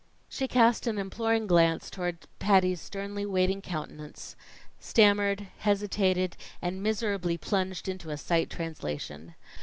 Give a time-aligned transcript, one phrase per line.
[0.29, 4.35] She cast an imploring glance toward Patty's sternly waiting countenance,
[4.79, 9.35] stammered, hesitated, and miserably plunged into a sight translation.